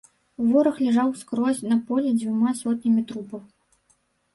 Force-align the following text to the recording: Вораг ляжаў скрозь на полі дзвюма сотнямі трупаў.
Вораг 0.53 0.79
ляжаў 0.85 1.11
скрозь 1.21 1.63
на 1.75 1.79
полі 1.91 2.17
дзвюма 2.19 2.59
сотнямі 2.65 3.01
трупаў. 3.13 3.41